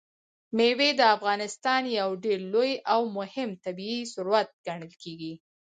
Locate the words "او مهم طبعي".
2.93-3.99